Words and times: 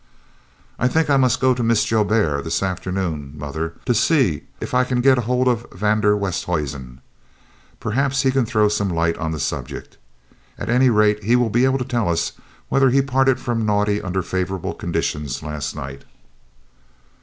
"I 0.79 0.87
think 0.87 1.11
I 1.11 1.17
must 1.17 1.39
go 1.39 1.53
to 1.53 1.61
Mrs. 1.61 1.85
Joubert 1.85 2.43
this 2.43 2.63
afternoon, 2.63 3.33
mother, 3.37 3.75
to 3.85 3.93
see 3.93 4.45
if 4.59 4.73
I 4.73 4.83
can 4.83 4.99
get 4.99 5.19
hold 5.19 5.47
of 5.47 5.67
van 5.73 6.01
der 6.01 6.15
Westhuizen. 6.15 7.01
Perhaps 7.79 8.23
he 8.23 8.31
can 8.31 8.43
throw 8.43 8.67
some 8.67 8.89
light 8.89 9.15
on 9.19 9.31
the 9.31 9.39
subject. 9.39 9.99
At 10.57 10.71
any 10.71 10.89
rate 10.89 11.23
he 11.23 11.35
will 11.35 11.51
be 11.51 11.65
able 11.65 11.77
to 11.77 11.85
tell 11.85 12.09
us 12.09 12.31
whether 12.67 12.89
he 12.89 13.03
parted 13.03 13.39
from 13.39 13.63
Naudé 13.63 14.03
under 14.03 14.23
favourable 14.23 14.73
conditions 14.73 15.43
last 15.43 15.75
night." 15.75 16.03